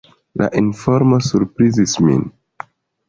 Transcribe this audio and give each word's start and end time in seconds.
La 0.41 0.47
informo 0.61 1.19
surprizis 1.27 1.95
min. 2.07 2.29